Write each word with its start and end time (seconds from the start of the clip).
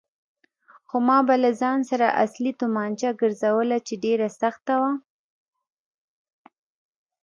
خو 0.87 0.97
ما 1.07 1.17
به 1.27 1.35
له 1.43 1.51
ځان 1.61 1.79
سره 1.89 2.07
اصلي 2.23 2.51
تومانچه 2.59 3.09
ګرځوله 3.21 3.77
چې 3.87 3.93
ډېره 4.03 4.27
سخته 4.41 4.73
وه. 4.81 4.91